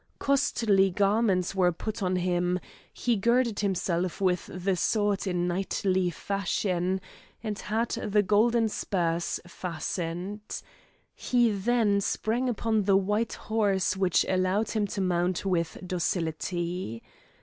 Costly 0.17 0.89
garments 0.89 1.53
were 1.53 1.71
put 1.71 2.01
on 2.01 2.15
him, 2.15 2.59
he 2.91 3.15
girded 3.15 3.59
himself 3.59 4.19
with 4.19 4.49
the 4.51 4.75
sword 4.75 5.27
in 5.27 5.47
knightly 5.47 6.09
fashion, 6.09 6.99
and 7.43 7.59
had 7.59 7.89
the 7.91 8.23
golden 8.23 8.67
spurs 8.67 9.39
fastened. 9.45 10.63
He 11.13 11.51
then 11.51 12.01
sprang 12.01 12.49
upon 12.49 12.85
the 12.85 12.97
white 12.97 13.33
horse 13.33 13.95
which 13.95 14.25
allowed 14.27 14.71
him 14.71 14.87
to 14.87 15.01
mount 15.01 15.45
with 15.45 15.77
docility. 15.85 17.03